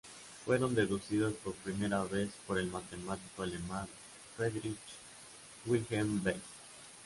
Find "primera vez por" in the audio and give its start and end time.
1.53-2.57